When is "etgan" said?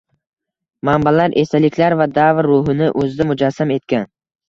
3.81-4.15